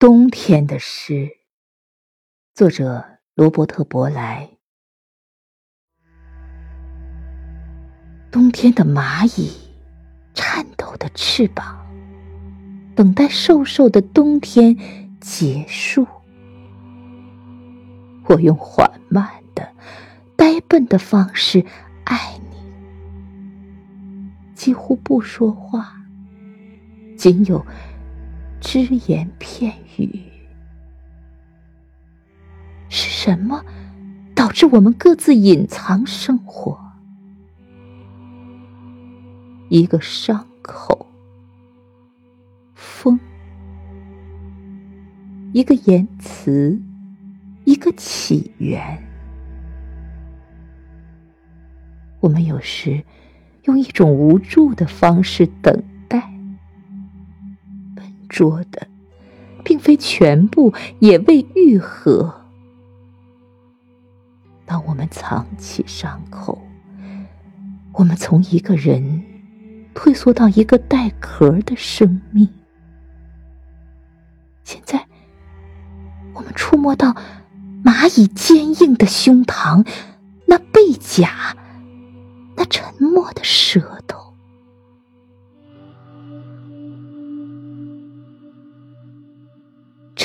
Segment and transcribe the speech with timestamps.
[0.00, 1.28] 冬天的诗，
[2.54, 3.04] 作者
[3.34, 4.48] 罗伯特·伯莱。
[8.30, 9.50] 冬天的蚂蚁，
[10.34, 11.84] 颤抖的翅膀，
[12.94, 14.78] 等待瘦瘦的冬天
[15.20, 16.06] 结束。
[18.26, 19.68] 我用缓慢的、
[20.36, 21.66] 呆笨的方式
[22.04, 22.56] 爱你，
[24.54, 25.92] 几乎不说话，
[27.16, 27.66] 仅有。
[28.60, 30.20] 只言片语
[32.88, 33.64] 是什么
[34.34, 36.78] 导致我们各自隐藏生活？
[39.68, 41.06] 一个伤口，
[42.74, 43.18] 风，
[45.52, 46.80] 一个言辞，
[47.64, 49.02] 一个起源。
[52.20, 53.04] 我们有时
[53.64, 55.82] 用一种无助的方式等。
[58.28, 58.86] 说的，
[59.64, 62.34] 并非全部也未愈合。
[64.64, 66.58] 当我们藏起伤口，
[67.92, 69.22] 我们从一个人
[69.94, 72.48] 退缩到一个带壳的生命。
[74.62, 75.06] 现在，
[76.32, 77.16] 我们触摸到
[77.82, 79.86] 蚂蚁坚硬的胸膛，
[80.46, 81.56] 那背甲，
[82.56, 84.07] 那沉默的舌头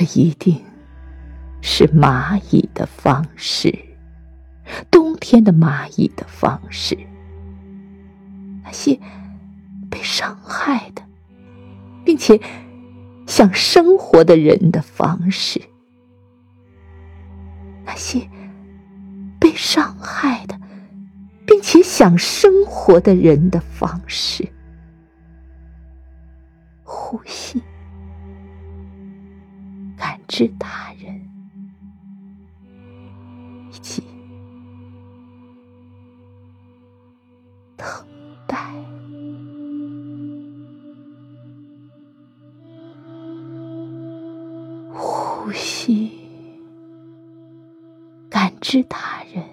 [0.00, 0.58] 这一定
[1.60, 3.78] 是蚂蚁的方式，
[4.90, 6.96] 冬天的蚂蚁的方式，
[8.64, 8.98] 那些
[9.90, 11.02] 被伤害的，
[12.02, 12.40] 并且
[13.26, 15.60] 想生活的人的方式，
[17.84, 18.26] 那些
[19.38, 20.58] 被伤害的，
[21.46, 24.48] 并且想生活的人的方式，
[26.84, 27.62] 呼吸。
[30.30, 31.20] 知他人。
[33.68, 34.00] 一起
[37.76, 37.84] 等
[38.46, 38.56] 待。
[44.94, 46.12] 呼吸
[48.28, 49.44] 感知他人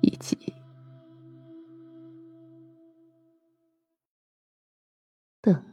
[0.00, 0.54] 以及
[5.40, 5.71] 等